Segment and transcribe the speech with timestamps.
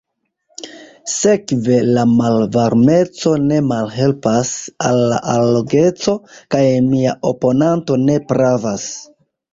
[1.15, 4.55] Sekve, la malvarmeco ne malhelpas
[4.89, 6.17] al la allogeco,
[6.57, 8.89] kaj mia oponanto ne pravas.